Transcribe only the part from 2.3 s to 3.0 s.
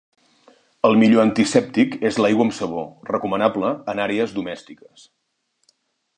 amb sabó,